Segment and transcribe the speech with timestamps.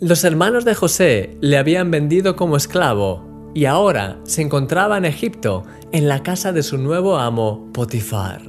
[0.00, 5.64] Los hermanos de José le habían vendido como esclavo y ahora se encontraba en Egipto,
[5.90, 8.40] en la casa de su nuevo amo, Potifar.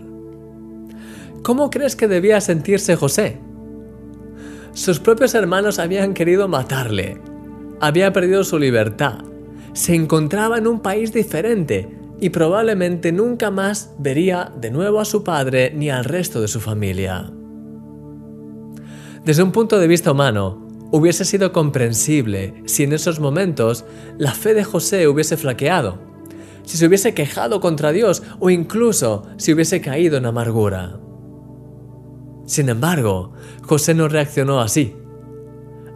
[1.42, 3.40] ¿Cómo crees que debía sentirse José?
[4.74, 7.20] Sus propios hermanos habían querido matarle.
[7.80, 9.24] Había perdido su libertad.
[9.74, 11.90] Se encontraba en un país diferente
[12.22, 16.60] y probablemente nunca más vería de nuevo a su padre ni al resto de su
[16.60, 17.32] familia.
[19.26, 23.86] Desde un punto de vista humano, Hubiese sido comprensible si en esos momentos
[24.18, 26.00] la fe de José hubiese flaqueado,
[26.64, 31.00] si se hubiese quejado contra Dios o incluso si hubiese caído en amargura.
[32.46, 34.96] Sin embargo, José no reaccionó así.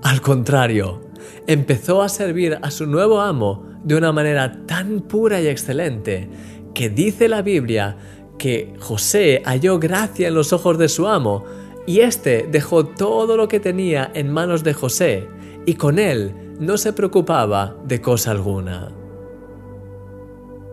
[0.04, 1.02] Al contrario,
[1.48, 6.30] empezó a servir a su nuevo amo de una manera tan pura y excelente
[6.76, 7.98] que dice la Biblia
[8.38, 11.46] que José halló gracia en los ojos de su amo
[11.86, 15.28] y éste dejó todo lo que tenía en manos de José,
[15.66, 18.92] y con él no se preocupaba de cosa alguna.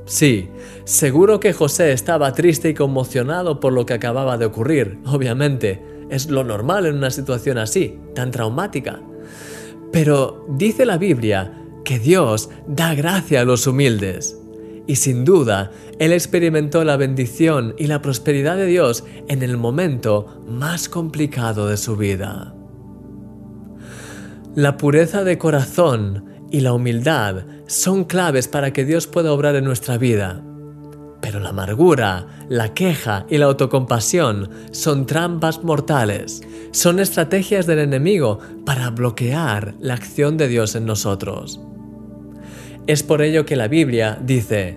[0.04, 0.48] Sí,
[0.84, 6.28] seguro que José estaba triste y conmocionado por lo que acababa de ocurrir, obviamente, es
[6.28, 9.00] lo normal en una situación así, tan traumática.
[9.92, 11.52] Pero dice la Biblia
[11.84, 14.39] que Dios da gracia a los humildes
[14.90, 20.42] y sin duda él experimentó la bendición y la prosperidad de Dios en el momento
[20.48, 22.52] más complicado de su vida.
[24.56, 29.62] La pureza de corazón y la humildad son claves para que Dios pueda obrar en
[29.62, 30.42] nuestra vida.
[31.20, 36.42] Pero la amargura, la queja y la autocompasión son trampas mortales.
[36.72, 41.60] Son estrategias del enemigo para bloquear la acción de Dios en nosotros.
[42.90, 44.76] Es por ello que la Biblia dice,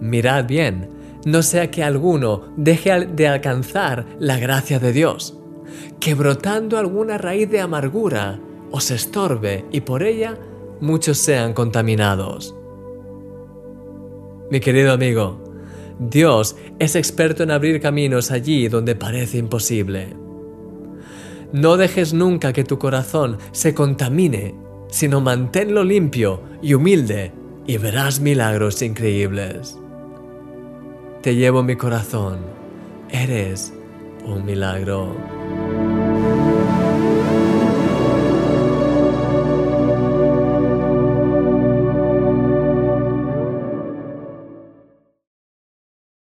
[0.00, 0.90] mirad bien,
[1.24, 5.38] no sea que alguno deje de alcanzar la gracia de Dios,
[6.00, 8.40] que brotando alguna raíz de amargura
[8.72, 10.36] os estorbe y por ella
[10.80, 12.52] muchos sean contaminados.
[14.50, 15.40] Mi querido amigo,
[16.00, 20.16] Dios es experto en abrir caminos allí donde parece imposible.
[21.52, 24.56] No dejes nunca que tu corazón se contamine,
[24.88, 29.78] sino manténlo limpio y humilde y verás milagros increíbles.
[31.22, 32.38] Te llevo mi corazón,
[33.10, 33.72] eres
[34.24, 35.41] un milagro.